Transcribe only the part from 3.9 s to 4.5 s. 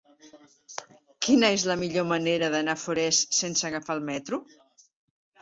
el metro?